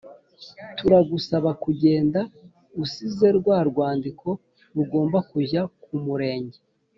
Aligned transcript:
Turagusaba 0.77 1.49
kugenda 1.63 2.19
usize 2.83 3.27
rwa 3.37 3.57
rwandiko 3.69 4.27
rugomba 4.75 5.17
kujya 5.31 5.61
ku 5.83 5.93
murenge 6.05 6.57